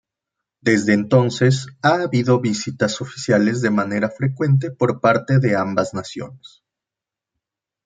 [0.61, 6.63] Desde entonces, ha habido visitas oficiales de forma frecuente por parte de ambas naciones.